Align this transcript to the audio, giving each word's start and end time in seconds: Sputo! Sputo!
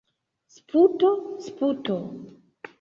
Sputo! 0.55 1.11
Sputo! 1.51 1.97